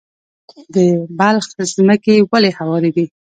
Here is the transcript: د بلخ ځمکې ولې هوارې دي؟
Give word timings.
د 0.73 0.75
بلخ 1.19 1.45
ځمکې 1.75 2.13
ولې 2.29 2.51
هوارې 2.59 2.91
دي؟ 2.95 3.05